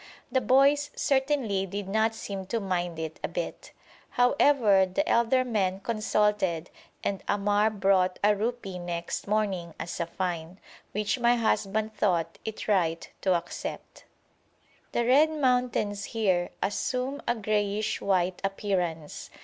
[0.31, 3.71] The boys certainly did not seem to mind it a bit.
[4.09, 6.71] However, the elder men consulted
[7.03, 10.59] and Ammar brought a rupee next morning as a fine,
[10.91, 14.05] which my husband thought it right to accept.
[14.91, 19.29] The red mountains here assume a greyish white appearance.